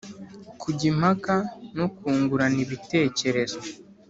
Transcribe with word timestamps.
kujya 0.61 0.85
impaka 0.93 1.35
no 1.77 1.87
kungurana 1.95 2.57
ibitekerezo 2.65 3.59